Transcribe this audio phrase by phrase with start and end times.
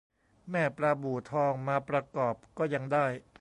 [0.51, 3.05] แม่ปลาบู่ทอง มาประกอบก็ยังได้